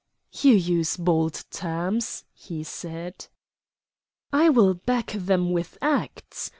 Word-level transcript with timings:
"You 0.33 0.55
use 0.55 0.97
bold 0.97 1.43
terms," 1.51 2.23
he 2.33 2.63
said. 2.63 3.27
"I 4.33 4.49
will 4.49 4.73
back 4.73 5.11
them 5.11 5.51
with 5.51 5.77
acts. 5.79 6.49